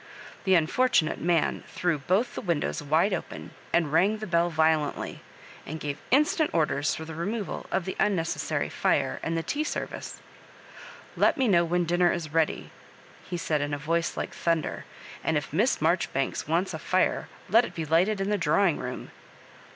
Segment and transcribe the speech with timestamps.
[0.45, 5.21] The unfortunate man threw both the windows wide open and rang the bell violently,
[5.63, 10.19] and gave instant orders for the removal of the unnecessary fire and the tea service."
[11.15, 12.71] Let me know wh«i dinner is ready,"
[13.29, 14.85] he said in a voice like thunder,
[15.23, 19.11] "and if Miss Marjoribanks wants a fire, let it be lighted in the drawing room."